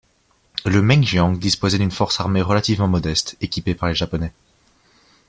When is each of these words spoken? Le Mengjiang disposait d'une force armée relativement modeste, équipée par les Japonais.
Le 0.65 0.81
Mengjiang 0.81 1.33
disposait 1.37 1.77
d'une 1.77 1.91
force 1.91 2.19
armée 2.19 2.41
relativement 2.41 2.87
modeste, 2.87 3.37
équipée 3.39 3.75
par 3.75 3.87
les 3.87 3.93
Japonais. 3.93 4.33